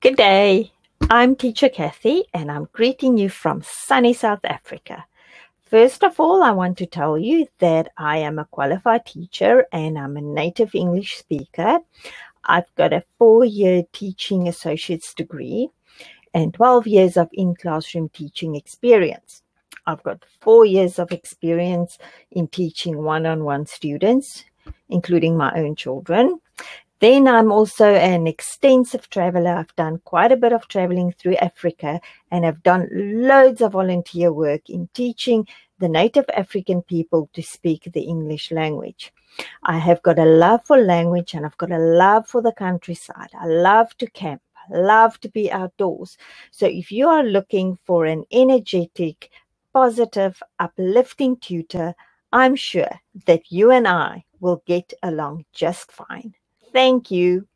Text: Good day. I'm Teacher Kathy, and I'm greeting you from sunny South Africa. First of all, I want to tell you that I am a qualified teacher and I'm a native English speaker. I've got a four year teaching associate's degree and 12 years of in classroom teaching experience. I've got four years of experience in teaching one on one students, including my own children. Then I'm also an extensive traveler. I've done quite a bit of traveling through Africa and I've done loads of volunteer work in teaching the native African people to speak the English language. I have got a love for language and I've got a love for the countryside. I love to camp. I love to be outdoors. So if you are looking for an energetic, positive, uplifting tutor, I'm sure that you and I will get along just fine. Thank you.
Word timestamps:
Good 0.00 0.14
day. 0.14 0.70
I'm 1.10 1.34
Teacher 1.34 1.68
Kathy, 1.68 2.22
and 2.32 2.52
I'm 2.52 2.68
greeting 2.72 3.18
you 3.18 3.28
from 3.28 3.62
sunny 3.64 4.12
South 4.12 4.44
Africa. 4.44 5.04
First 5.64 6.04
of 6.04 6.20
all, 6.20 6.40
I 6.40 6.52
want 6.52 6.78
to 6.78 6.86
tell 6.86 7.18
you 7.18 7.48
that 7.58 7.88
I 7.96 8.18
am 8.18 8.38
a 8.38 8.44
qualified 8.44 9.06
teacher 9.06 9.66
and 9.72 9.98
I'm 9.98 10.16
a 10.16 10.20
native 10.20 10.76
English 10.76 11.16
speaker. 11.16 11.80
I've 12.44 12.72
got 12.76 12.92
a 12.92 13.02
four 13.18 13.44
year 13.44 13.82
teaching 13.92 14.46
associate's 14.46 15.12
degree 15.14 15.68
and 16.32 16.54
12 16.54 16.86
years 16.86 17.16
of 17.16 17.28
in 17.32 17.56
classroom 17.56 18.08
teaching 18.10 18.54
experience. 18.54 19.42
I've 19.84 20.04
got 20.04 20.24
four 20.40 20.64
years 20.64 21.00
of 21.00 21.10
experience 21.10 21.98
in 22.30 22.46
teaching 22.46 23.02
one 23.02 23.26
on 23.26 23.42
one 23.42 23.66
students, 23.66 24.44
including 24.88 25.36
my 25.36 25.52
own 25.56 25.74
children. 25.74 26.38
Then 27.00 27.28
I'm 27.28 27.52
also 27.52 27.94
an 27.94 28.26
extensive 28.26 29.08
traveler. 29.10 29.52
I've 29.52 29.76
done 29.76 30.00
quite 30.04 30.32
a 30.32 30.36
bit 30.36 30.52
of 30.52 30.66
traveling 30.68 31.12
through 31.12 31.36
Africa 31.36 32.00
and 32.30 32.46
I've 32.46 32.62
done 32.62 32.88
loads 32.92 33.60
of 33.60 33.72
volunteer 33.72 34.32
work 34.32 34.68
in 34.70 34.88
teaching 34.94 35.46
the 35.78 35.88
native 35.88 36.24
African 36.34 36.82
people 36.82 37.30
to 37.34 37.42
speak 37.42 37.88
the 37.92 38.00
English 38.02 38.50
language. 38.50 39.12
I 39.62 39.78
have 39.78 40.02
got 40.02 40.18
a 40.18 40.24
love 40.24 40.64
for 40.66 40.78
language 40.78 41.34
and 41.34 41.46
I've 41.46 41.56
got 41.58 41.70
a 41.70 41.78
love 41.78 42.26
for 42.26 42.42
the 42.42 42.52
countryside. 42.52 43.30
I 43.38 43.46
love 43.46 43.96
to 43.98 44.10
camp. 44.10 44.42
I 44.56 44.78
love 44.78 45.20
to 45.20 45.28
be 45.28 45.52
outdoors. 45.52 46.18
So 46.50 46.66
if 46.66 46.90
you 46.90 47.08
are 47.08 47.22
looking 47.22 47.78
for 47.84 48.06
an 48.06 48.24
energetic, 48.32 49.30
positive, 49.72 50.42
uplifting 50.58 51.36
tutor, 51.36 51.94
I'm 52.32 52.56
sure 52.56 52.90
that 53.26 53.52
you 53.52 53.70
and 53.70 53.86
I 53.86 54.24
will 54.40 54.62
get 54.66 54.94
along 55.04 55.44
just 55.52 55.92
fine. 55.92 56.34
Thank 56.72 57.10
you. 57.10 57.47